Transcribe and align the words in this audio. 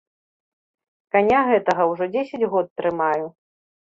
Каня 1.15 1.41
гэтага 1.51 1.85
ўжо 1.91 2.05
дзесяць 2.15 2.49
год 2.53 2.67
трымаю. 2.81 3.25